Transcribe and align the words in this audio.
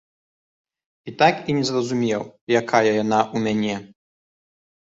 І 1.11 1.11
так 1.19 1.35
і 1.53 1.55
не 1.57 1.63
зразумеў, 1.71 2.21
якая 2.61 2.81
яна 3.03 3.19
ў 3.35 3.47
мяне. 3.47 3.75